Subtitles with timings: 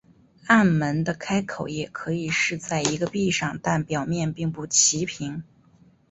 [0.47, 5.43] 暗门的开口也可以是在一个壁上但表面并不齐平。